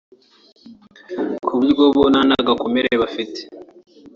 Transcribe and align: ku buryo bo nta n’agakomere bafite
ku 1.45 1.51
buryo 1.59 1.83
bo 1.95 2.03
nta 2.11 2.21
n’agakomere 2.27 2.91
bafite 3.01 3.39